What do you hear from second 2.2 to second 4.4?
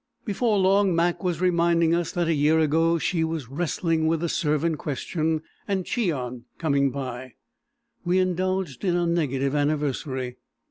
a year ago she was wrestling with the